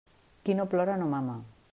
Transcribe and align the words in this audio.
Qui 0.47 0.55
no 0.59 0.65
plora 0.71 0.95
no 1.03 1.11
mama. 1.13 1.37